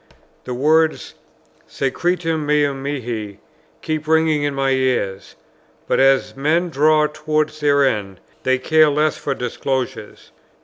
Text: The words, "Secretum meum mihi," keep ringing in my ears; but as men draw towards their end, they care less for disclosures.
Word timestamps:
The 0.45 0.55
words, 0.55 1.13
"Secretum 1.67 2.43
meum 2.47 2.81
mihi," 2.81 3.37
keep 3.83 4.07
ringing 4.07 4.41
in 4.41 4.55
my 4.55 4.71
ears; 4.71 5.35
but 5.87 5.99
as 5.99 6.35
men 6.35 6.69
draw 6.69 7.05
towards 7.05 7.59
their 7.59 7.85
end, 7.85 8.19
they 8.41 8.57
care 8.57 8.89
less 8.89 9.15
for 9.15 9.35
disclosures. 9.35 10.31